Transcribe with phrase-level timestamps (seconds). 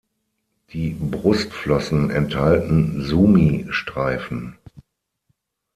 [0.73, 4.57] Die Brustflossen enthalten Sumi-Streifen.